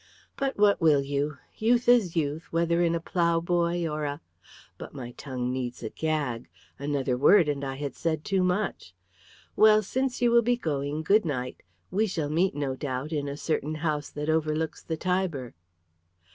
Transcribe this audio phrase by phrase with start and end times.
[0.35, 1.37] But what will you?
[1.55, 4.19] Youth is youth, whether in a ploughboy or a
[4.79, 6.49] But my tongue needs a gag.
[6.79, 8.95] Another word, and I had said too much.
[9.55, 11.61] Well, since you will be going, good night.
[11.91, 15.53] We shall meet, no doubt, in a certain house that overlooks the Tiber."